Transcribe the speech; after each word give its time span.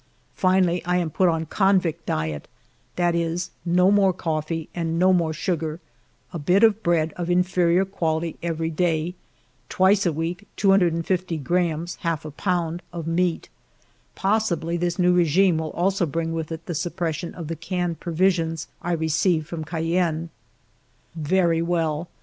Finally 0.33 0.81
1 0.85 0.95
am 0.97 1.09
put 1.11 1.29
on 1.29 1.45
convict 1.45 2.07
diet,— 2.07 2.47
that 2.95 3.13
is, 3.13 3.51
no 3.63 3.91
more 3.91 4.11
coffee 4.11 4.67
and 4.73 4.97
no 4.97 5.13
more 5.13 5.31
sugar; 5.31 5.79
a 6.33 6.39
bit 6.39 6.63
of 6.63 6.81
bread 6.81 7.13
of 7.17 7.29
inferior 7.29 7.85
quality 7.85 8.35
every 8.41 8.71
day. 8.71 9.13
Twice 9.69 10.07
a 10.07 10.11
week 10.11 10.47
250 10.55 11.37
grammes 11.37 11.97
(half 11.97 12.25
a 12.25 12.31
pound) 12.31 12.81
of 12.91 13.05
meat. 13.05 13.47
Possibly 14.15 14.75
this 14.75 14.97
new 14.97 15.13
regime 15.13 15.59
will 15.59 15.69
also 15.69 16.07
bring 16.07 16.33
with 16.33 16.51
it 16.51 16.65
the 16.65 16.73
suppression 16.73 17.35
of 17.35 17.47
the 17.47 17.55
canned 17.55 17.99
provisions 17.99 18.69
1 18.81 18.97
received 18.97 19.45
from 19.45 19.63
Cayenne. 19.63 20.31
Very 21.15 21.61
well 21.61 22.09